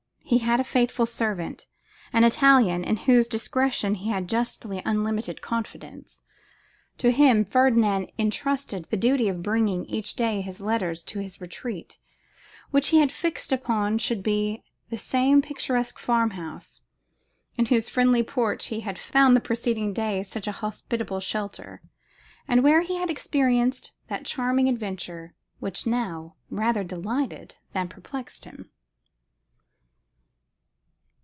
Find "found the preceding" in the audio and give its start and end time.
18.97-19.91